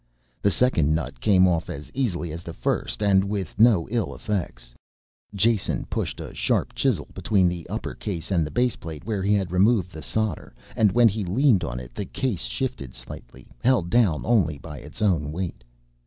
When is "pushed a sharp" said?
5.91-6.73